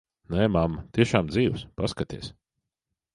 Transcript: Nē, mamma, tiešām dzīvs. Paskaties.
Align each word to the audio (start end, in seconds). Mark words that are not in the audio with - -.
Nē, 0.35 0.45
mamma, 0.53 0.79
tiešām 0.97 1.29
dzīvs. 1.33 1.65
Paskaties. 1.83 2.31